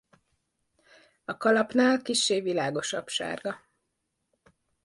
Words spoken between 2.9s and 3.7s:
sárga.